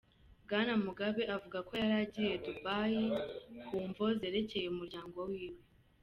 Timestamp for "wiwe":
5.29-5.61